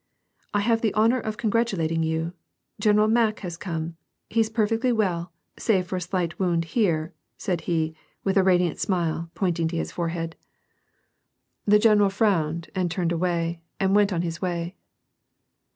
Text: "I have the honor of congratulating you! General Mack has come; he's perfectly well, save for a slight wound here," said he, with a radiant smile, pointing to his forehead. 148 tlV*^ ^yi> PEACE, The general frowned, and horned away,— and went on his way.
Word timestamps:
"I 0.55 0.61
have 0.61 0.81
the 0.81 0.95
honor 0.95 1.19
of 1.19 1.37
congratulating 1.37 2.01
you! 2.01 2.33
General 2.79 3.07
Mack 3.07 3.41
has 3.41 3.55
come; 3.55 3.97
he's 4.31 4.49
perfectly 4.49 4.91
well, 4.91 5.31
save 5.59 5.85
for 5.85 5.95
a 5.97 6.01
slight 6.01 6.39
wound 6.39 6.65
here," 6.73 7.13
said 7.37 7.61
he, 7.69 7.93
with 8.23 8.35
a 8.35 8.41
radiant 8.41 8.79
smile, 8.79 9.29
pointing 9.35 9.67
to 9.67 9.77
his 9.77 9.91
forehead. 9.91 10.35
148 11.65 11.65
tlV*^ 11.65 11.65
^yi> 11.65 11.65
PEACE, 11.65 11.73
The 11.73 11.87
general 11.87 12.09
frowned, 12.09 12.69
and 12.73 12.91
horned 12.91 13.11
away,— 13.11 13.61
and 13.79 13.95
went 13.95 14.11
on 14.11 14.23
his 14.23 14.41
way. 14.41 14.75